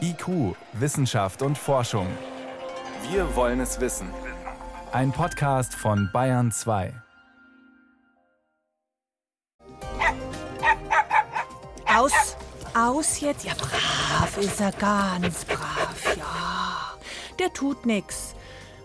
[0.00, 2.06] IQ, Wissenschaft und Forschung.
[3.10, 4.08] Wir wollen es wissen.
[4.92, 6.92] Ein Podcast von Bayern 2.
[11.86, 12.36] Aus,
[12.74, 13.44] aus jetzt.
[13.44, 16.94] Ja, brav ist er, ganz brav, ja.
[17.38, 18.34] Der tut nix.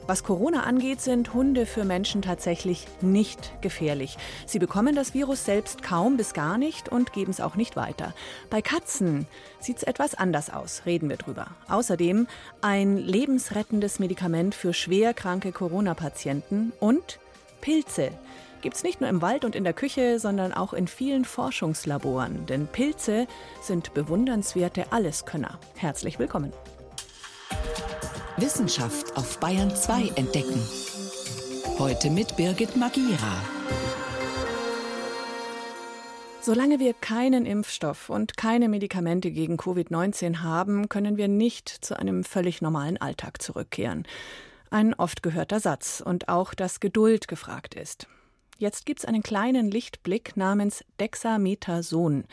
[0.08, 4.18] Was Corona angeht, sind Hunde für Menschen tatsächlich nicht gefährlich.
[4.46, 8.14] Sie bekommen das Virus selbst kaum bis gar nicht und geben es auch nicht weiter.
[8.52, 9.26] Bei Katzen
[9.60, 11.48] sieht es etwas anders aus, reden wir drüber.
[11.68, 12.28] Außerdem
[12.62, 17.20] ein lebensrettendes Medikament für schwer kranke Corona-Patienten und
[17.62, 18.12] Pilze
[18.62, 22.46] gibt es nicht nur im Wald und in der Küche, sondern auch in vielen Forschungslaboren.
[22.46, 23.26] Denn Pilze
[23.62, 25.60] sind bewundernswerte Alleskönner.
[25.76, 26.54] Herzlich willkommen.
[28.38, 30.62] Wissenschaft auf Bayern 2 entdecken.
[31.80, 33.42] Heute mit Birgit Magira.
[36.42, 42.26] Solange wir keinen Impfstoff und keine Medikamente gegen Covid-19 haben, können wir nicht zu einem
[42.26, 44.06] völlig normalen Alltag zurückkehren.
[44.70, 48.08] Ein oft gehörter Satz und auch, dass Geduld gefragt ist.
[48.58, 52.24] Jetzt gibt es einen kleinen Lichtblick namens Dexamethason.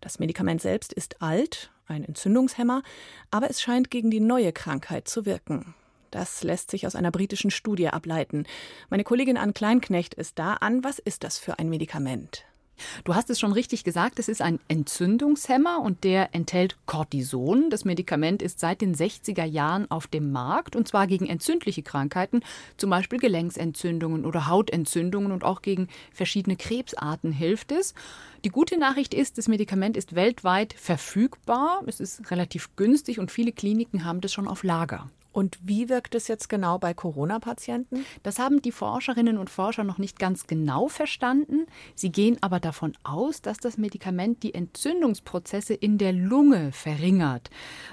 [0.00, 2.82] Das Medikament selbst ist alt, ein Entzündungshemmer,
[3.30, 5.74] aber es scheint gegen die neue Krankheit zu wirken.
[6.10, 8.44] Das lässt sich aus einer britischen Studie ableiten.
[8.90, 10.54] Meine Kollegin Ann Kleinknecht ist da.
[10.54, 12.44] An, was ist das für ein Medikament?
[13.04, 17.70] Du hast es schon richtig gesagt, es ist ein Entzündungshemmer und der enthält Cortison.
[17.70, 22.40] Das Medikament ist seit den 60er Jahren auf dem Markt und zwar gegen entzündliche Krankheiten,
[22.76, 27.94] zum Beispiel Gelenksentzündungen oder Hautentzündungen und auch gegen verschiedene Krebsarten hilft es.
[28.44, 33.52] Die gute Nachricht ist, das Medikament ist weltweit verfügbar, es ist relativ günstig und viele
[33.52, 35.10] Kliniken haben das schon auf Lager.
[35.32, 38.04] Und wie wirkt es jetzt genau bei Corona-Patienten?
[38.22, 41.66] Das haben die Forscherinnen und Forscher noch nicht ganz genau verstanden.
[41.94, 47.50] Sie gehen aber davon aus, dass das Medikament die Entzündungsprozesse in der Lunge verringert.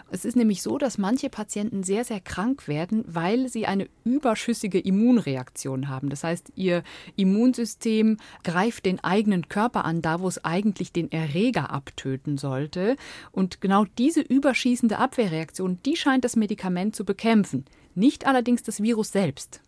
[0.09, 4.79] Es ist nämlich so, dass manche Patienten sehr, sehr krank werden, weil sie eine überschüssige
[4.79, 6.09] Immunreaktion haben.
[6.09, 6.83] Das heißt, ihr
[7.17, 12.95] Immunsystem greift den eigenen Körper an, da wo es eigentlich den Erreger abtöten sollte.
[13.31, 17.65] Und genau diese überschießende Abwehrreaktion, die scheint das Medikament zu bekämpfen bekämpfen,
[17.95, 19.59] nicht allerdings das Virus selbst.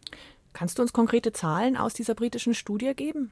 [0.53, 3.31] Kannst du uns konkrete Zahlen aus dieser britischen Studie geben?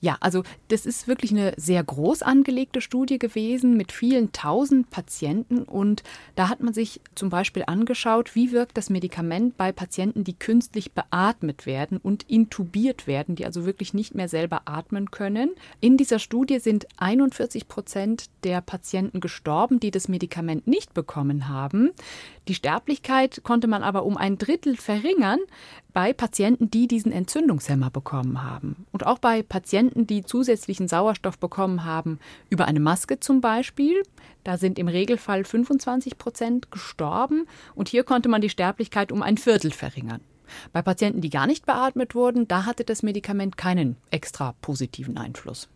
[0.00, 5.62] Ja, also das ist wirklich eine sehr groß angelegte Studie gewesen mit vielen tausend Patienten
[5.62, 6.02] und
[6.34, 10.92] da hat man sich zum Beispiel angeschaut, wie wirkt das Medikament bei Patienten, die künstlich
[10.92, 15.50] beatmet werden und intubiert werden, die also wirklich nicht mehr selber atmen können.
[15.80, 21.90] In dieser Studie sind 41 Prozent der Patienten gestorben, die das Medikament nicht bekommen haben.
[22.48, 25.40] Die Sterblichkeit konnte man aber um ein Drittel verringern
[25.98, 28.86] bei Patienten, die diesen Entzündungshemmer bekommen haben.
[28.92, 32.20] Und auch bei Patienten, die zusätzlichen Sauerstoff bekommen haben,
[32.50, 34.04] über eine Maske zum Beispiel.
[34.44, 37.48] Da sind im Regelfall 25 Prozent gestorben.
[37.74, 40.20] Und hier konnte man die Sterblichkeit um ein Viertel verringern.
[40.72, 45.68] Bei Patienten, die gar nicht beatmet wurden, da hatte das Medikament keinen extra positiven Einfluss.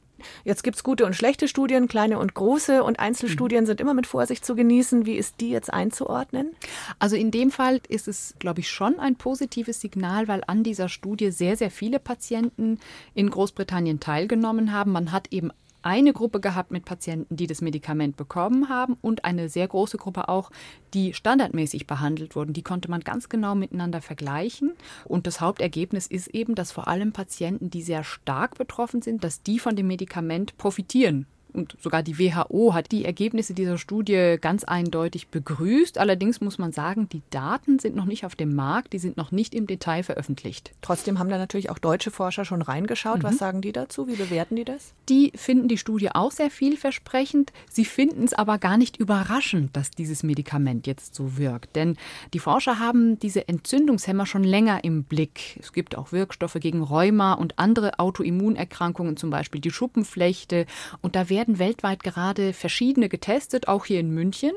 [0.44, 3.66] Jetzt gibt es gute und schlechte Studien, kleine und große und Einzelstudien mhm.
[3.66, 5.06] sind immer mit Vorsicht zu genießen.
[5.06, 6.52] Wie ist die jetzt einzuordnen?
[6.98, 10.88] Also in dem Fall ist es, glaube ich, schon ein positives Signal, weil an dieser
[10.88, 12.78] Studie sehr, sehr viele Patienten
[13.14, 14.92] in Großbritannien teilgenommen haben.
[14.92, 15.50] Man hat eben
[15.82, 20.28] eine Gruppe gehabt mit Patienten, die das Medikament bekommen haben und eine sehr große Gruppe
[20.28, 20.50] auch,
[20.94, 22.52] die standardmäßig behandelt wurden.
[22.52, 24.72] Die konnte man ganz genau miteinander vergleichen.
[25.04, 29.42] Und das Hauptergebnis ist eben, dass vor allem Patienten, die sehr stark betroffen sind, dass
[29.42, 34.64] die von dem Medikament profitieren und sogar die WHO hat die Ergebnisse dieser Studie ganz
[34.64, 35.98] eindeutig begrüßt.
[35.98, 39.32] Allerdings muss man sagen, die Daten sind noch nicht auf dem Markt, die sind noch
[39.32, 40.72] nicht im Detail veröffentlicht.
[40.82, 43.18] Trotzdem haben da natürlich auch deutsche Forscher schon reingeschaut.
[43.18, 43.22] Mhm.
[43.24, 44.08] Was sagen die dazu?
[44.08, 44.94] Wie bewerten die das?
[45.08, 47.52] Die finden die Studie auch sehr vielversprechend.
[47.70, 51.76] Sie finden es aber gar nicht überraschend, dass dieses Medikament jetzt so wirkt.
[51.76, 51.96] Denn
[52.32, 55.58] die Forscher haben diese Entzündungshemmer schon länger im Blick.
[55.60, 60.66] Es gibt auch Wirkstoffe gegen Rheuma und andere Autoimmunerkrankungen, zum Beispiel die Schuppenflechte.
[61.00, 64.52] Und da werden werden weltweit gerade verschiedene getestet, auch hier in München.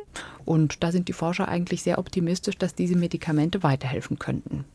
[0.46, 4.66] Und da sind die Forscher eigentlich sehr optimistisch, dass diese Medikamente weiterhelfen könnten.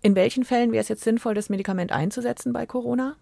[0.00, 3.16] In welchen Fällen wäre es jetzt sinnvoll, das Medikament einzusetzen bei Corona?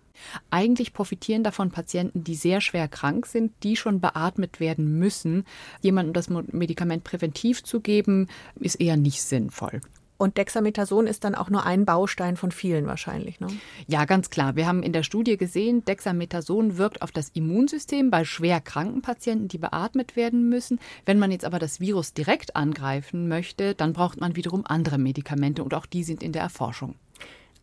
[0.50, 5.46] Eigentlich profitieren davon Patienten, die sehr schwer krank sind, die schon beatmet werden müssen.
[5.80, 9.80] Jemandem das Medikament präventiv zu geben, ist eher nicht sinnvoll.
[10.16, 13.40] Und Dexamethason ist dann auch nur ein Baustein von vielen wahrscheinlich.
[13.40, 13.48] Ne?
[13.86, 14.54] Ja, ganz klar.
[14.54, 19.48] Wir haben in der Studie gesehen, Dexamethason wirkt auf das Immunsystem bei schwer kranken Patienten,
[19.48, 20.78] die beatmet werden müssen.
[21.06, 25.64] Wenn man jetzt aber das Virus direkt angreifen möchte, dann braucht man wiederum andere Medikamente
[25.64, 26.94] und auch die sind in der Erforschung.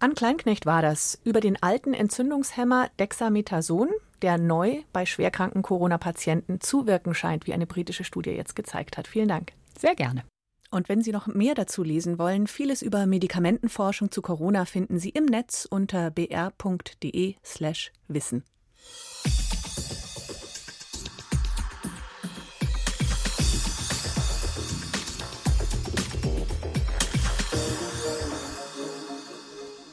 [0.02, 3.90] An Kleinknecht war das über den alten Entzündungshemmer Dexamethason,
[4.22, 9.08] der neu bei schwerkranken Corona-Patienten zu wirken scheint, wie eine britische Studie jetzt gezeigt hat.
[9.08, 9.52] Vielen Dank.
[9.78, 10.24] Sehr gerne.
[10.72, 15.10] Und wenn Sie noch mehr dazu lesen wollen, vieles über Medikamentenforschung zu Corona finden Sie
[15.10, 18.44] im Netz unter br.de/slash wissen.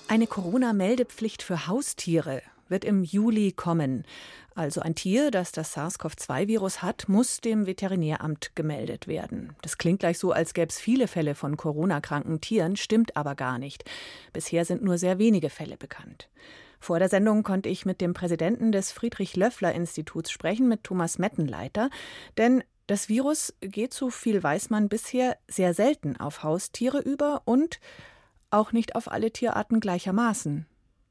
[0.09, 4.05] Eine Corona-Meldepflicht für Haustiere wird im Juli kommen.
[4.55, 9.55] Also ein Tier, das das SARS-CoV-2-Virus hat, muss dem Veterinäramt gemeldet werden.
[9.63, 13.59] Das klingt gleich so, als gäbe es viele Fälle von Corona-kranken Tieren, stimmt aber gar
[13.59, 13.85] nicht.
[14.33, 16.29] Bisher sind nur sehr wenige Fälle bekannt.
[16.81, 21.91] Vor der Sendung konnte ich mit dem Präsidenten des Friedrich-Löffler-Instituts sprechen, mit Thomas Mettenleiter.
[22.39, 27.81] Denn das Virus geht, so viel weiß man bisher, sehr selten auf Haustiere über und
[28.51, 30.67] auch nicht auf alle Tierarten gleichermaßen.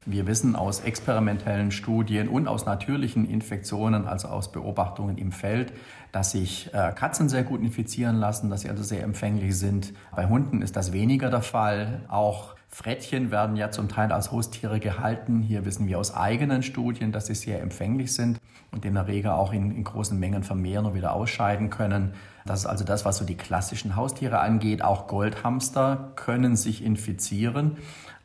[0.08, 5.72] Wir wissen aus experimentellen Studien und aus natürlichen Infektionen, also aus Beobachtungen im Feld,
[6.12, 9.92] dass sich äh, Katzen sehr gut infizieren lassen, dass sie also sehr empfänglich sind.
[10.14, 12.02] Bei Hunden ist das weniger der Fall.
[12.06, 15.42] Auch Frettchen werden ja zum Teil als Haustiere gehalten.
[15.42, 18.38] Hier wissen wir aus eigenen Studien, dass sie sehr empfänglich sind
[18.70, 22.14] und in der Regel auch in, in großen Mengen vermehren und wieder ausscheiden können.
[22.46, 24.82] Das ist also das, was so die klassischen Haustiere angeht.
[24.82, 27.76] Auch Goldhamster können sich infizieren.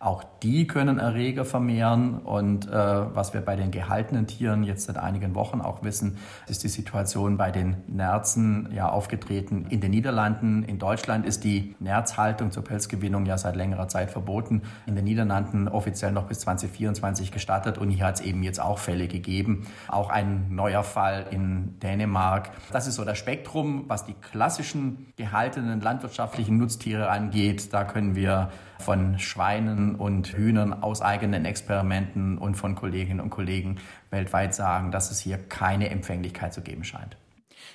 [0.02, 2.18] Auch die können Erreger vermehren.
[2.22, 6.64] Und äh, was wir bei den gehaltenen Tieren jetzt seit einigen Wochen auch wissen, ist
[6.64, 10.64] die Situation bei den Nerzen ja aufgetreten in den Niederlanden.
[10.64, 14.64] In Deutschland ist die Nerzhaltung zur Pelzgewinnung ja seit längerer Zeit verboten.
[14.88, 17.78] In den Niederlanden offiziell noch bis 2024 gestattet.
[17.78, 19.68] Und hier hat es eben jetzt auch Fälle gegeben.
[19.88, 22.50] Auch ein neuer Fall in Dänemark.
[22.72, 27.74] Das ist so das Spektrum, was die klassischen gehaltenen landwirtschaftlichen Nutztiere angeht.
[27.74, 33.78] Da können wir von Schweinen und Hühnern aus eigenen Experimenten und von Kolleginnen und Kollegen
[34.10, 37.18] weltweit sagen, dass es hier keine Empfänglichkeit zu geben scheint.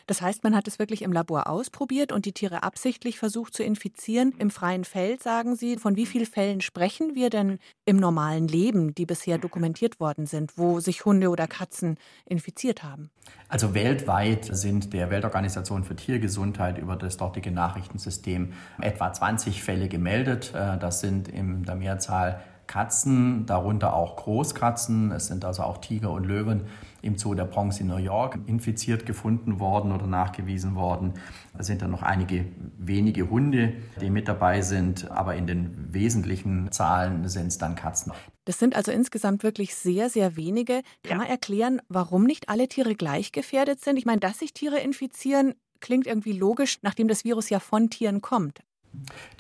[0.06, 3.62] Das heißt, man hat es wirklich im Labor ausprobiert und die Tiere absichtlich versucht zu
[3.62, 4.35] infizieren.
[4.38, 8.94] Im freien Feld, sagen Sie, von wie vielen Fällen sprechen wir denn im normalen Leben,
[8.94, 13.11] die bisher dokumentiert worden sind, wo sich Hunde oder Katzen infiziert haben?
[13.49, 20.53] Also weltweit sind der Weltorganisation für Tiergesundheit über das dortige Nachrichtensystem etwa 20 Fälle gemeldet.
[20.55, 25.12] Äh, das sind in der Mehrzahl Katzen, darunter auch Großkatzen.
[25.12, 26.62] Es sind also auch Tiger und Löwen
[27.02, 31.14] im Zoo der Bronx in New York infiziert gefunden worden oder nachgewiesen worden.
[31.56, 32.46] Es sind dann noch einige
[32.78, 38.12] wenige Hunde, die mit dabei sind, aber in den wesentlichen Zahlen sind es dann Katzen.
[38.44, 40.82] Das sind also insgesamt wirklich sehr, sehr wenige.
[41.02, 41.16] Kann ja.
[41.18, 43.96] man erklären, warum nicht alle Tiere gleich gefährdet sind?
[43.96, 48.20] Ich meine, dass sich Tiere infizieren, klingt irgendwie logisch, nachdem das Virus ja von Tieren
[48.20, 48.60] kommt.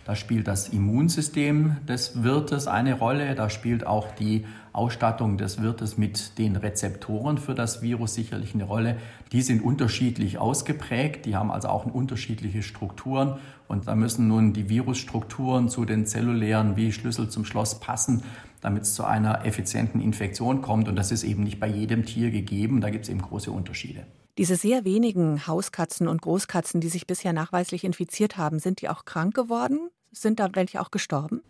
[0.06, 3.34] Da spielt das Immunsystem des Wirtes eine Rolle.
[3.34, 8.64] Da spielt auch die Ausstattung des Wirtes mit den Rezeptoren für das Virus sicherlich eine
[8.64, 8.98] Rolle.
[9.32, 11.26] Die sind unterschiedlich ausgeprägt.
[11.26, 13.38] Die haben also auch unterschiedliche Strukturen.
[13.66, 18.22] Und da müssen nun die Virusstrukturen zu den zellulären wie Schlüssel zum Schloss passen,
[18.60, 20.86] damit es zu einer effizienten Infektion kommt.
[20.86, 22.80] Und das ist eben nicht bei jedem Tier gegeben.
[22.80, 24.06] Da gibt es eben große Unterschiede.
[24.38, 29.06] Diese sehr wenigen Hauskatzen und Großkatzen, die sich bisher nachweislich infiziert haben, sind die auch
[29.06, 29.88] krank geworden?
[30.12, 31.40] Sind da welche auch gestorben?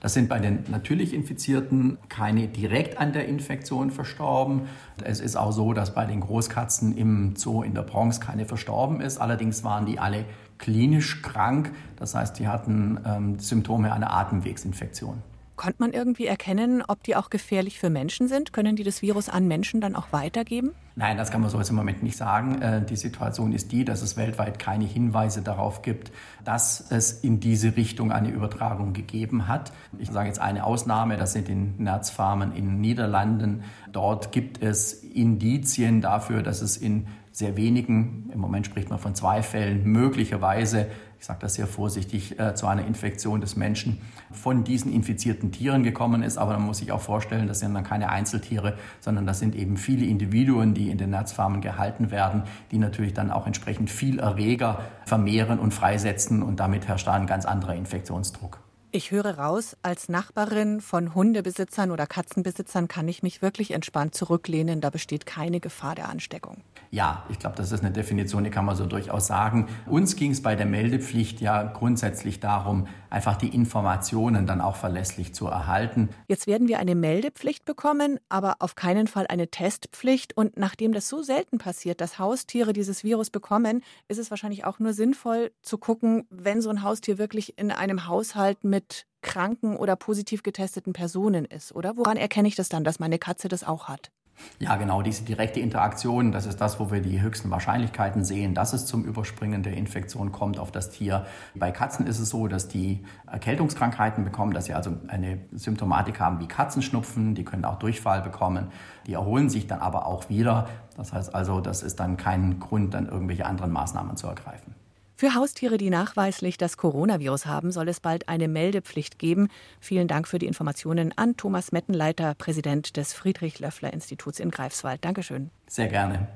[0.00, 4.62] Das sind bei den natürlich Infizierten keine direkt an der Infektion verstorben.
[5.02, 9.00] Es ist auch so, dass bei den Großkatzen im Zoo in der Bronx keine verstorben
[9.00, 9.18] ist.
[9.18, 10.24] Allerdings waren die alle
[10.58, 11.72] klinisch krank.
[11.96, 15.22] Das heißt, die hatten ähm, Symptome einer Atemwegsinfektion.
[15.58, 18.52] Konnte man irgendwie erkennen, ob die auch gefährlich für Menschen sind?
[18.52, 20.70] Können die das Virus an Menschen dann auch weitergeben?
[20.94, 22.62] Nein, das kann man so jetzt im Moment nicht sagen.
[22.62, 26.12] Äh, die Situation ist die, dass es weltweit keine Hinweise darauf gibt,
[26.44, 29.72] dass es in diese Richtung eine Übertragung gegeben hat.
[29.98, 33.64] Ich sage jetzt eine Ausnahme, das sind die Nerzfarmen in den Niederlanden.
[33.90, 39.14] Dort gibt es Indizien dafür, dass es in sehr wenigen, im Moment spricht man von
[39.14, 44.62] zwei Fällen, möglicherweise ich sage das sehr vorsichtig, äh, zu einer Infektion des Menschen von
[44.62, 46.38] diesen infizierten Tieren gekommen ist.
[46.38, 49.76] Aber man muss sich auch vorstellen, das sind dann keine Einzeltiere, sondern das sind eben
[49.76, 54.80] viele Individuen, die in den Netzfarmen gehalten werden, die natürlich dann auch entsprechend viel Erreger
[55.06, 58.60] vermehren und freisetzen und damit herrscht da ein ganz anderer Infektionsdruck.
[58.90, 64.80] Ich höre raus, als Nachbarin von Hundebesitzern oder Katzenbesitzern kann ich mich wirklich entspannt zurücklehnen.
[64.80, 66.62] Da besteht keine Gefahr der Ansteckung.
[66.90, 69.68] Ja, ich glaube, das ist eine Definition, die kann man so durchaus sagen.
[69.84, 75.34] Uns ging es bei der Meldepflicht ja grundsätzlich darum, einfach die Informationen dann auch verlässlich
[75.34, 76.08] zu erhalten.
[76.28, 80.36] Jetzt werden wir eine Meldepflicht bekommen, aber auf keinen Fall eine Testpflicht.
[80.36, 84.78] Und nachdem das so selten passiert, dass Haustiere dieses Virus bekommen, ist es wahrscheinlich auch
[84.78, 89.96] nur sinnvoll zu gucken, wenn so ein Haustier wirklich in einem Haushalt mit kranken oder
[89.96, 91.96] positiv getesteten Personen ist, oder?
[91.96, 94.10] Woran erkenne ich das dann, dass meine Katze das auch hat?
[94.58, 98.72] Ja, genau, diese direkte Interaktion, das ist das, wo wir die höchsten Wahrscheinlichkeiten sehen, dass
[98.72, 101.26] es zum Überspringen der Infektion kommt auf das Tier.
[101.54, 106.40] Bei Katzen ist es so, dass die Erkältungskrankheiten bekommen, dass sie also eine Symptomatik haben
[106.40, 108.68] wie Katzenschnupfen, die können auch Durchfall bekommen,
[109.06, 110.68] die erholen sich dann aber auch wieder.
[110.96, 114.74] Das heißt also, das ist dann kein Grund, dann irgendwelche anderen Maßnahmen zu ergreifen.
[115.20, 119.48] Für Haustiere, die nachweislich das Coronavirus haben, soll es bald eine Meldepflicht geben.
[119.80, 125.04] Vielen Dank für die Informationen an Thomas Mettenleiter, Präsident des Friedrich-Löffler-Instituts in Greifswald.
[125.04, 125.50] Dankeschön.
[125.66, 126.28] Sehr gerne.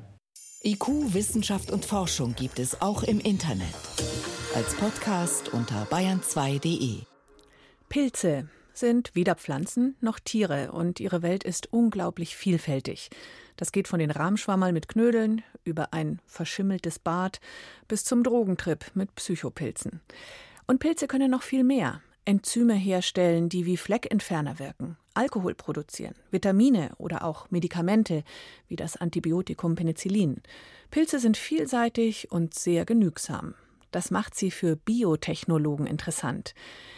[0.64, 3.72] IQ, Wissenschaft und Forschung gibt es auch im Internet.
[4.56, 7.02] Als Podcast unter bayern2.de.
[7.88, 13.10] Pilze sind weder Pflanzen noch Tiere und ihre Welt ist unglaublich vielfältig.
[13.56, 17.40] Das geht von den Rahmschwammerl mit Knödeln über ein verschimmeltes Bad
[17.88, 20.00] bis zum Drogentrip mit Psychopilzen.
[20.66, 22.00] Und Pilze können noch viel mehr.
[22.24, 28.22] Enzyme herstellen, die wie Fleckentferner wirken, Alkohol produzieren, Vitamine oder auch Medikamente
[28.68, 30.40] wie das Antibiotikum Penicillin.
[30.90, 33.54] Pilze sind vielseitig und sehr genügsam.
[33.90, 36.54] Das macht sie für Biotechnologen interessant.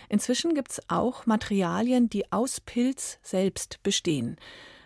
[0.08, 4.36] Inzwischen gibt es auch Materialien, die aus Pilz selbst bestehen.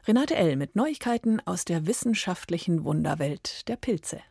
[0.09, 0.57] Renate L.
[0.57, 4.23] mit Neuigkeiten aus der wissenschaftlichen Wunderwelt der Pilze.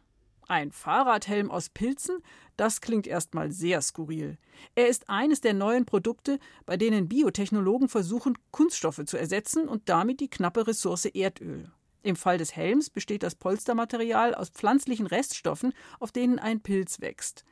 [0.48, 2.18] Ein Fahrradhelm aus Pilzen?
[2.56, 4.40] Das klingt erstmal sehr skurril.
[4.74, 10.20] Er ist eines der neuen Produkte, bei denen Biotechnologen versuchen, Kunststoffe zu ersetzen und damit
[10.20, 11.70] die knappe Ressource Erdöl.
[12.02, 17.46] Im Fall des Helms besteht das Polstermaterial aus pflanzlichen Reststoffen, auf denen ein Pilz wächst.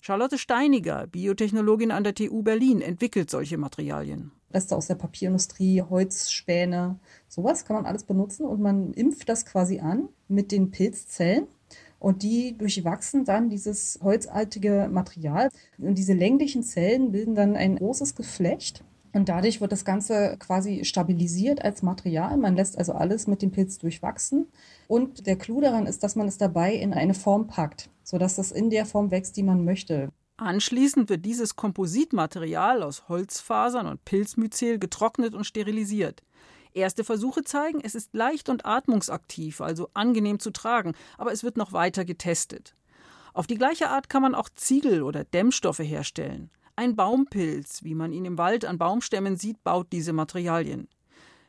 [0.00, 4.32] Charlotte Steiniger, Biotechnologin an der TU Berlin, entwickelt solche Materialien.
[4.52, 9.80] Reste aus der Papierindustrie, Holzspäne, sowas kann man alles benutzen und man impft das quasi
[9.80, 11.46] an mit den Pilzzellen
[11.98, 15.50] und die durchwachsen dann dieses holzartige Material.
[15.78, 20.84] Und diese länglichen Zellen bilden dann ein großes Geflecht und dadurch wird das Ganze quasi
[20.84, 22.36] stabilisiert als Material.
[22.36, 24.46] Man lässt also alles mit dem Pilz durchwachsen.
[24.86, 28.52] Und der Clou daran ist, dass man es dabei in eine Form packt, sodass das
[28.52, 30.10] in der Form wächst, die man möchte.
[30.40, 36.22] Anschließend wird dieses Kompositmaterial aus Holzfasern und Pilzmyzel getrocknet und sterilisiert.
[36.72, 41.58] Erste Versuche zeigen, es ist leicht und atmungsaktiv, also angenehm zu tragen, aber es wird
[41.58, 42.74] noch weiter getestet.
[43.34, 46.50] Auf die gleiche Art kann man auch Ziegel oder Dämmstoffe herstellen.
[46.74, 50.88] Ein Baumpilz, wie man ihn im Wald an Baumstämmen sieht, baut diese Materialien.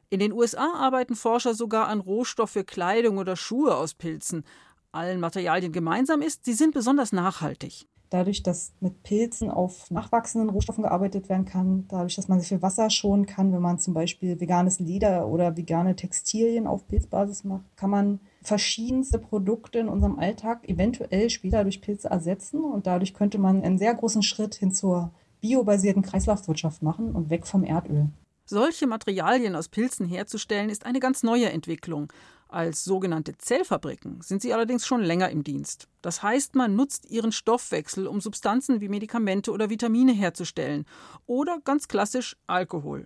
[0.09, 4.43] In den USA arbeiten Forscher sogar an Rohstoff für Kleidung oder Schuhe aus Pilzen.
[4.91, 7.87] Allen Materialien gemeinsam ist, sie sind besonders nachhaltig.
[8.11, 12.61] Dadurch, dass mit Pilzen auf nachwachsenden Rohstoffen gearbeitet werden kann, dadurch, dass man sich viel
[12.61, 17.63] Wasser schonen kann, wenn man zum Beispiel veganes Leder oder vegane Textilien auf Pilzbasis macht,
[17.77, 23.37] kann man verschiedenste Produkte in unserem Alltag eventuell später durch Pilze ersetzen und dadurch könnte
[23.37, 28.09] man einen sehr großen Schritt hin zur biobasierten Kreislaufwirtschaft machen und weg vom Erdöl.
[28.43, 32.11] Solche Materialien aus Pilzen herzustellen, ist eine ganz neue Entwicklung.
[32.51, 35.87] Als sogenannte Zellfabriken sind sie allerdings schon länger im Dienst.
[36.01, 40.85] Das heißt, man nutzt ihren Stoffwechsel, um Substanzen wie Medikamente oder Vitamine herzustellen
[41.25, 43.05] oder ganz klassisch Alkohol.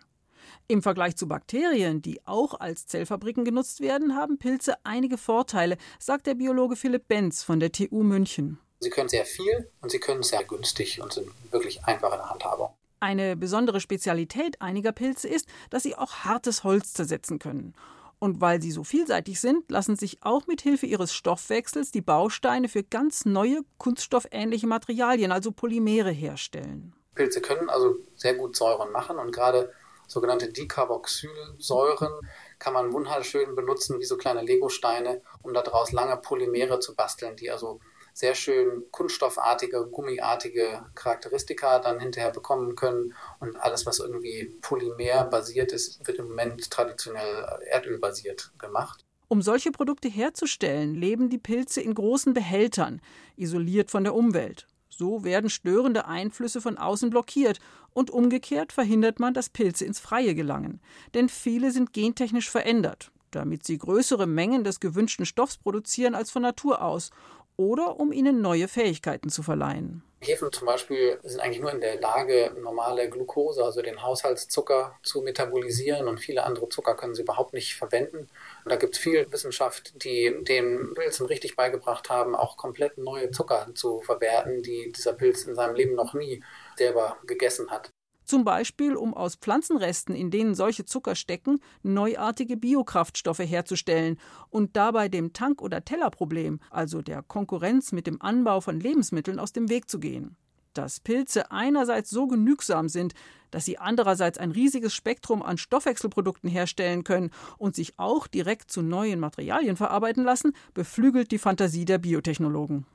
[0.68, 6.26] Im Vergleich zu Bakterien, die auch als Zellfabriken genutzt werden, haben Pilze einige Vorteile, sagt
[6.26, 8.58] der Biologe Philipp Benz von der TU München.
[8.80, 12.32] Sie können sehr viel und sie können sehr günstig und sind wirklich einfach in der
[12.32, 12.72] Handhabung.
[13.00, 17.76] Eine besondere Spezialität einiger Pilze ist, dass sie auch hartes Holz zersetzen können.
[18.20, 22.70] Und weil sie so vielseitig sind, lassen sich auch mit Hilfe ihres Stoffwechsels die Bausteine
[22.70, 26.94] für ganz neue kunststoffähnliche Materialien, also Polymere, herstellen.
[27.14, 29.72] Pilze können also sehr gut Säuren machen und gerade
[30.08, 32.14] sogenannte Dicarboxylsäuren
[32.60, 37.50] kann man wunderschön benutzen wie so kleine Legosteine, um daraus lange Polymere zu basteln, die
[37.50, 37.80] also
[38.16, 43.14] sehr schön kunststoffartige, gummiartige Charakteristika dann hinterher bekommen können.
[43.42, 49.06] Und alles, was irgendwie polymerbasiert ist, wird im Moment traditionell erdölbasiert gemacht.
[49.28, 53.02] Um solche Produkte herzustellen, leben die Pilze in großen Behältern,
[53.36, 54.66] isoliert von der Umwelt.
[54.88, 57.60] So werden störende Einflüsse von außen blockiert
[57.92, 60.80] und umgekehrt verhindert man, dass Pilze ins Freie gelangen.
[61.14, 66.44] Denn viele sind gentechnisch verändert, damit sie größere Mengen des gewünschten Stoffs produzieren als von
[66.44, 67.10] Natur aus
[67.58, 70.04] oder um ihnen neue Fähigkeiten zu verleihen.
[70.22, 75.22] Hefen zum Beispiel sind eigentlich nur in der Lage, normale Glucose, also den Haushaltszucker, zu
[75.22, 78.28] metabolisieren und viele andere Zucker können sie überhaupt nicht verwenden.
[78.64, 83.32] Und da gibt es viel Wissenschaft, die den Pilzen richtig beigebracht haben, auch komplett neue
[83.32, 86.44] Zucker zu verwerten, die dieser Pilz in seinem Leben noch nie
[86.76, 87.90] selber gegessen hat.
[88.26, 95.10] Zum Beispiel, um aus Pflanzenresten, in denen solche Zucker stecken, neuartige Biokraftstoffe herzustellen und dabei
[95.10, 99.90] dem Tank- oder Tellerproblem, also der Konkurrenz mit dem Anbau von Lebensmitteln, aus dem Weg
[99.90, 100.36] zu gehen.
[100.74, 103.14] dass Pilze einerseits so genügsam sind,
[103.50, 108.82] dass sie andererseits ein riesiges Spektrum an Stoffwechselprodukten herstellen können und sich auch direkt zu
[108.82, 112.86] neuen Materialien verarbeiten lassen, beflügelt die Fantasie der Biotechnologen.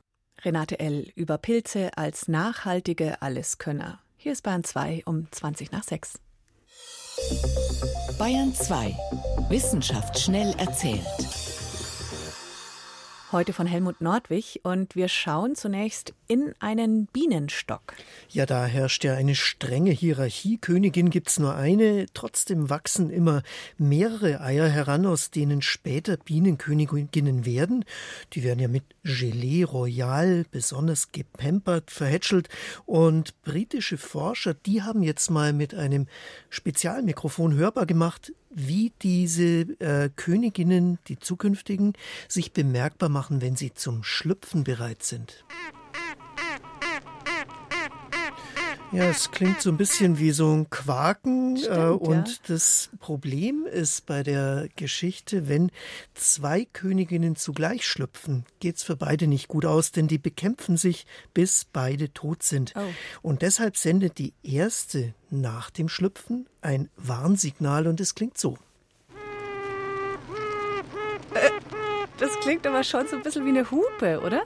[0.43, 1.11] Renate L.
[1.15, 4.01] über Pilze als nachhaltige Alleskönner.
[4.23, 6.21] Hier ist Bayern 2 um 20 nach 6.
[8.19, 8.95] Bayern 2.
[9.49, 11.00] Wissenschaft schnell erzählt.
[13.33, 17.95] Heute von Helmut Nordwig und wir schauen zunächst in einen Bienenstock.
[18.29, 20.59] Ja, da herrscht ja eine strenge Hierarchie.
[20.59, 22.07] Königin gibt's nur eine.
[22.13, 23.45] Trotzdem wachsen immer
[23.79, 27.85] mehrere Eier heran, aus denen später Bienenköniginnen werden.
[28.33, 32.49] Die werden ja mit Gelee Royal besonders gepempert, verhätschelt.
[32.85, 36.09] Und britische Forscher, die haben jetzt mal mit einem
[36.49, 41.95] Spezialmikrofon hörbar gemacht, wie diese äh, Königinnen, die zukünftigen,
[42.28, 45.45] sich bemerkbar machen, wenn sie zum Schlüpfen bereit sind.
[48.93, 51.57] Ja, es klingt so ein bisschen wie so ein Quaken.
[51.57, 52.35] Stimmt, äh, und ja.
[52.49, 55.71] das Problem ist bei der Geschichte, wenn
[56.15, 61.67] zwei Königinnen zugleich schlüpfen, geht's für beide nicht gut aus, denn die bekämpfen sich, bis
[61.73, 62.73] beide tot sind.
[62.75, 62.81] Oh.
[63.23, 68.59] Und deshalb sendet die erste nach dem Schlüpfen ein Warnsignal und es klingt so.
[72.21, 74.43] Das klingt aber schon so ein bisschen wie eine Hupe, oder?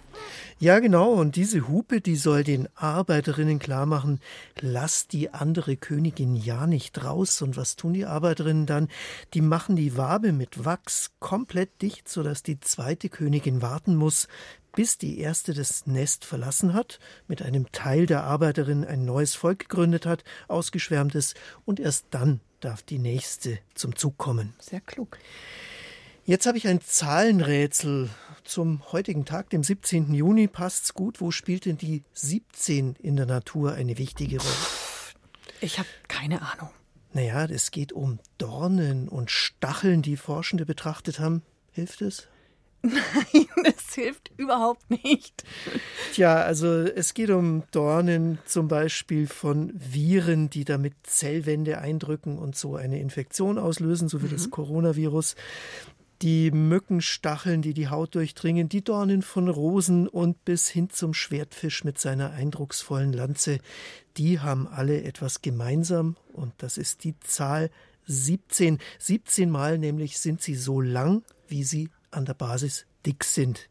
[0.60, 1.12] Ja, genau.
[1.12, 4.20] Und diese Hupe, die soll den Arbeiterinnen klar machen,
[4.60, 7.42] lass die andere Königin ja nicht raus.
[7.42, 8.88] Und was tun die Arbeiterinnen dann?
[9.34, 14.28] Die machen die Wabe mit Wachs komplett dicht, sodass die zweite Königin warten muss,
[14.76, 19.58] bis die erste das Nest verlassen hat, mit einem Teil der Arbeiterinnen ein neues Volk
[19.58, 24.54] gegründet hat, ausgeschwärmt ist, und erst dann darf die nächste zum Zug kommen.
[24.60, 25.18] Sehr klug.
[26.26, 28.08] Jetzt habe ich ein Zahlenrätsel
[28.44, 30.14] zum heutigen Tag, dem 17.
[30.14, 30.48] Juni.
[30.48, 31.20] Passt's gut?
[31.20, 34.54] Wo spielt denn die 17 in der Natur eine wichtige Rolle?
[35.60, 36.70] Ich habe keine Ahnung.
[37.12, 41.42] Naja, es geht um Dornen und Stacheln, die Forschende betrachtet haben.
[41.72, 42.26] Hilft es?
[43.64, 45.44] Das hilft überhaupt nicht.
[46.12, 52.56] Tja, also es geht um Dornen zum Beispiel von Viren, die damit Zellwände eindrücken und
[52.56, 55.34] so eine Infektion auslösen, so wie das Coronavirus.
[56.22, 61.84] Die Mückenstacheln, die die Haut durchdringen, die Dornen von Rosen und bis hin zum Schwertfisch
[61.84, 63.58] mit seiner eindrucksvollen Lanze,
[64.16, 67.70] die haben alle etwas gemeinsam und das ist die Zahl
[68.06, 68.78] 17.
[68.98, 73.68] 17 Mal nämlich sind sie so lang, wie sie an der Basis dick sind.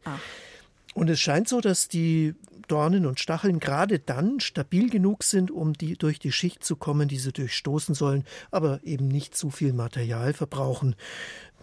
[0.94, 2.36] Und es scheint so, dass die
[2.68, 7.08] Dornen und Stacheln gerade dann stabil genug sind, um die, durch die Schicht zu kommen,
[7.08, 10.96] die sie durchstoßen sollen, aber eben nicht zu viel Material verbrauchen.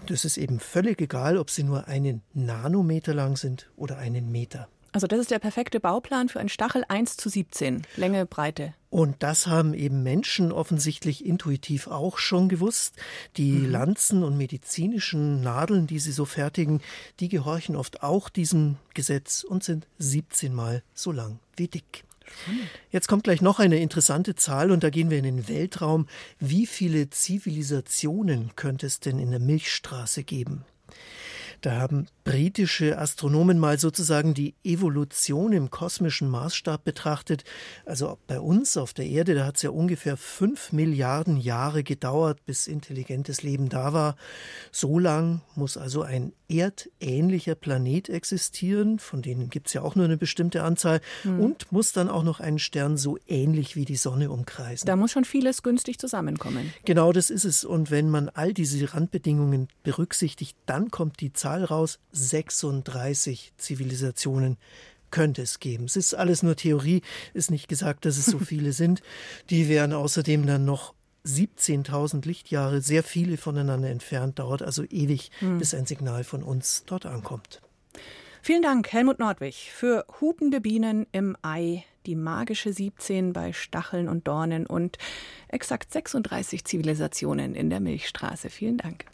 [0.07, 4.69] Das ist eben völlig egal, ob sie nur einen Nanometer lang sind oder einen Meter.
[4.93, 7.83] Also das ist der perfekte Bauplan für einen Stachel 1 zu 17.
[7.97, 8.75] Länge, Breite.
[8.91, 12.97] Und das haben eben Menschen offensichtlich intuitiv auch schon gewusst.
[13.37, 16.81] Die Lanzen und medizinischen Nadeln, die sie so fertigen,
[17.21, 22.05] die gehorchen oft auch diesem Gesetz und sind 17 Mal so lang wie dick.
[22.91, 26.07] Jetzt kommt gleich noch eine interessante Zahl und da gehen wir in den Weltraum.
[26.39, 30.65] Wie viele Zivilisationen könnte es denn in der Milchstraße geben?
[31.61, 37.45] Da haben britische Astronomen mal sozusagen die Evolution im kosmischen Maßstab betrachtet.
[37.85, 42.45] Also bei uns auf der Erde, da hat es ja ungefähr fünf Milliarden Jahre gedauert,
[42.47, 44.17] bis intelligentes Leben da war.
[44.71, 50.05] So lang muss also ein erdähnlicher Planet existieren, von denen gibt es ja auch nur
[50.05, 54.31] eine bestimmte Anzahl, und muss dann auch noch einen Stern so ähnlich wie die Sonne
[54.31, 54.87] umkreisen.
[54.87, 56.73] Da muss schon vieles günstig zusammenkommen.
[56.85, 57.65] Genau das ist es.
[57.65, 64.57] Und wenn man all diese Randbedingungen berücksichtigt, dann kommt die Zahl raus, 36 Zivilisationen
[65.11, 65.85] könnte es geben.
[65.85, 67.03] Es ist alles nur Theorie,
[67.35, 69.03] ist nicht gesagt, dass es so viele sind.
[69.51, 70.95] Die wären außerdem dann noch
[71.27, 77.05] 17.000 Lichtjahre, sehr viele voneinander entfernt, dauert also ewig, bis ein Signal von uns dort
[77.05, 77.61] ankommt.
[78.43, 84.27] Vielen Dank, Helmut Nordwig, für hupende Bienen im Ei, die magische 17 bei Stacheln und
[84.27, 84.97] Dornen und
[85.49, 88.49] exakt 36 Zivilisationen in der Milchstraße.
[88.49, 89.05] Vielen Dank.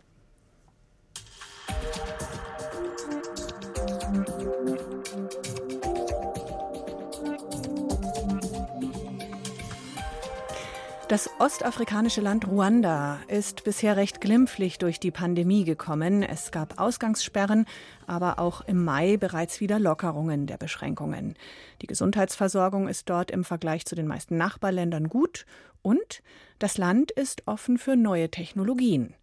[11.08, 16.24] Das ostafrikanische Land Ruanda ist bisher recht glimpflich durch die Pandemie gekommen.
[16.24, 17.64] Es gab Ausgangssperren,
[18.08, 21.34] aber auch im Mai bereits wieder Lockerungen der Beschränkungen.
[21.80, 25.46] Die Gesundheitsversorgung ist dort im Vergleich zu den meisten Nachbarländern gut
[25.80, 26.24] und
[26.58, 29.14] das Land ist offen für neue Technologien.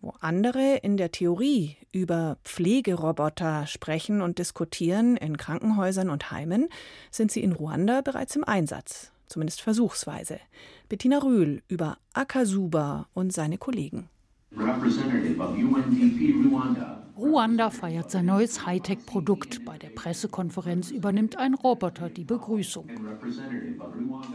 [0.00, 6.68] Wo andere in der Theorie über Pflegeroboter sprechen und diskutieren in Krankenhäusern und Heimen,
[7.12, 9.12] sind sie in Ruanda bereits im Einsatz.
[9.28, 10.40] Zumindest versuchsweise.
[10.88, 14.08] Bettina Rühl über Akasuba und seine Kollegen.
[17.18, 19.64] Ruanda feiert sein neues Hightech-Produkt.
[19.64, 22.88] Bei der Pressekonferenz übernimmt ein Roboter die Begrüßung.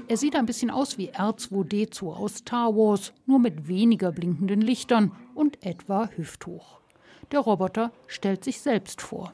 [0.08, 5.14] Er sieht ein bisschen aus wie R2D2 aus Star Wars, nur mit weniger blinkenden Lichtern
[5.34, 6.83] und etwa hüfthoch.
[7.34, 9.34] Der Roboter stellt sich selbst vor.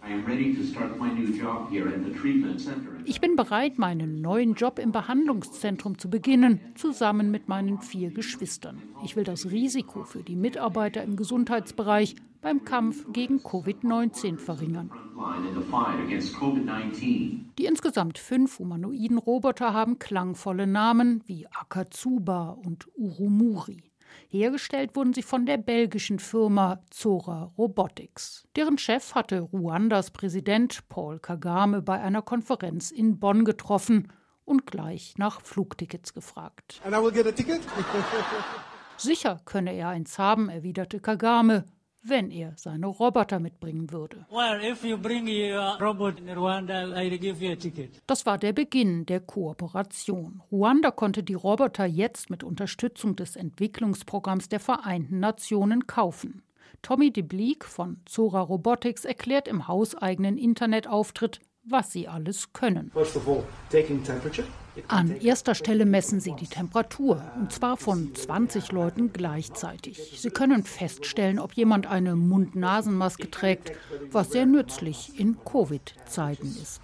[3.03, 8.81] Ich bin bereit, meinen neuen Job im Behandlungszentrum zu beginnen, zusammen mit meinen vier Geschwistern.
[9.03, 14.91] Ich will das Risiko für die Mitarbeiter im Gesundheitsbereich beim Kampf gegen Covid-19 verringern.
[17.57, 23.88] Die insgesamt fünf humanoiden Roboter haben klangvolle Namen wie Akatsuba und Urumuri.
[24.31, 28.47] Hergestellt wurden sie von der belgischen Firma Zora Robotics.
[28.55, 34.13] Deren Chef hatte Ruandas Präsident Paul Kagame bei einer Konferenz in Bonn getroffen
[34.45, 36.79] und gleich nach Flugtickets gefragt.
[38.97, 41.65] Sicher könne er eins haben, erwiderte Kagame
[42.09, 44.25] wenn er seine Roboter mitbringen würde.
[48.07, 50.41] Das war der Beginn der Kooperation.
[50.51, 56.43] Ruanda konnte die Roboter jetzt mit Unterstützung des Entwicklungsprogramms der Vereinten Nationen kaufen.
[56.81, 62.91] Tommy de Bleek von Zora Robotics erklärt im hauseigenen Internetauftritt, was sie alles können.
[64.87, 70.19] An erster Stelle messen sie die Temperatur, und zwar von 20 Leuten gleichzeitig.
[70.21, 73.73] Sie können feststellen, ob jemand eine Mund-Nasen-Maske trägt,
[74.11, 76.81] was sehr nützlich in Covid-Zeiten ist.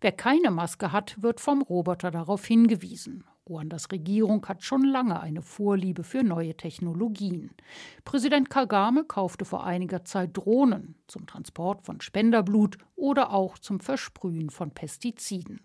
[0.00, 3.24] Wer keine Maske hat, wird vom Roboter darauf hingewiesen.
[3.52, 7.50] Ruandas Regierung hat schon lange eine Vorliebe für neue Technologien.
[8.02, 14.48] Präsident Kagame kaufte vor einiger Zeit Drohnen zum Transport von Spenderblut oder auch zum Versprühen
[14.48, 15.60] von Pestiziden.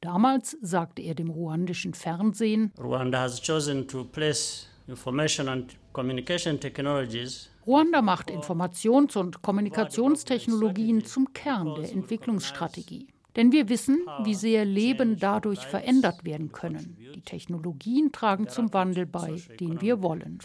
[0.00, 7.50] Damals sagte er dem ruandischen Fernsehen, Ruanda has chosen to place information and communication technologies
[7.64, 13.08] Ruanda macht Informations- und Kommunikationstechnologien zum Kern der Entwicklungsstrategie.
[13.38, 16.96] Denn wir wissen, wie sehr Leben dadurch verändert werden können.
[17.14, 20.40] Die Technologien tragen zum Wandel bei, den wir wollen.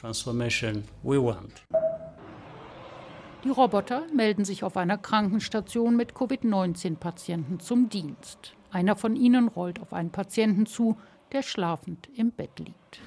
[3.43, 8.53] Die Roboter melden sich auf einer Krankenstation mit Covid-19-Patienten zum Dienst.
[8.69, 10.95] Einer von ihnen rollt auf einen Patienten zu,
[11.31, 13.01] der schlafend im Bett liegt.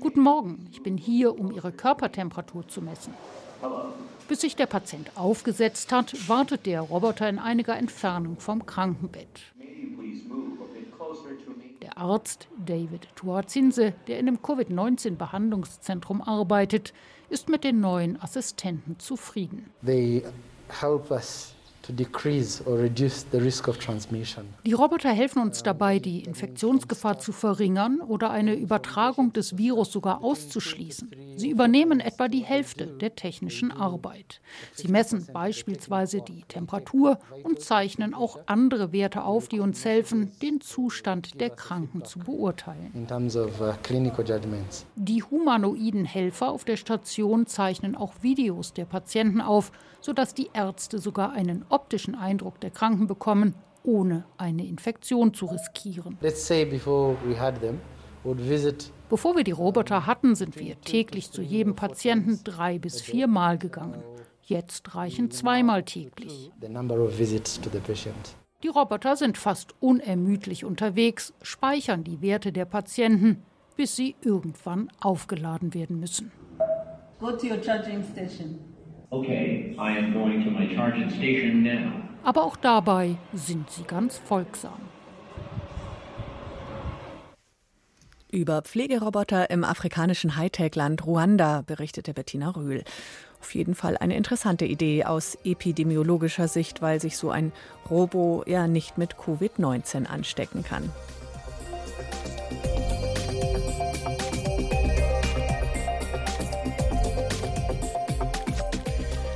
[0.00, 3.12] Guten Morgen, ich bin hier, um Ihre Körpertemperatur zu messen.
[4.28, 9.40] Bis sich der Patient aufgesetzt hat, wartet der Roboter in einiger Entfernung vom Krankenbett.
[11.80, 16.92] Der Arzt David Tuazinse, der in dem Covid-19-Behandlungszentrum arbeitet,
[17.30, 19.70] ist mit den neuen Assistenten zufrieden.
[19.84, 20.22] They
[20.68, 21.54] help us
[21.88, 22.04] die
[24.72, 31.10] Roboter helfen uns dabei, die Infektionsgefahr zu verringern oder eine Übertragung des Virus sogar auszuschließen.
[31.38, 34.40] Sie übernehmen etwa die Hälfte der technischen Arbeit.
[34.74, 40.60] Sie messen beispielsweise die Temperatur und zeichnen auch andere Werte auf, die uns helfen, den
[40.60, 42.90] Zustand der Kranken zu beurteilen.
[42.94, 43.72] Uh,
[44.96, 49.70] die humanoiden Helfer auf der Station zeichnen auch Videos der Patienten auf,
[50.00, 56.18] sodass die Ärzte sogar einen optischen Eindruck der Kranken bekommen, ohne eine Infektion zu riskieren.
[59.08, 64.02] Bevor wir die Roboter hatten, sind wir täglich zu jedem Patienten drei bis viermal gegangen.
[64.42, 66.50] Jetzt reichen zweimal täglich.
[68.62, 73.42] Die Roboter sind fast unermüdlich unterwegs, speichern die Werte der Patienten,
[73.76, 76.32] bis sie irgendwann aufgeladen werden müssen.
[77.20, 78.58] Go to your charging station.
[79.10, 81.92] Okay, I am going to my charging station now.
[82.24, 84.80] Aber auch dabei sind sie ganz folgsam.
[88.30, 92.84] Über Pflegeroboter im afrikanischen Hightech-Land Ruanda berichtete Bettina Rühl.
[93.40, 97.52] Auf jeden Fall eine interessante Idee aus epidemiologischer Sicht, weil sich so ein
[97.88, 100.92] Robo ja nicht mit Covid-19 anstecken kann.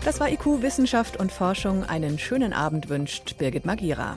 [0.05, 1.85] Das war IQ Wissenschaft und Forschung.
[1.85, 4.11] Einen schönen Abend wünscht Birgit Magira.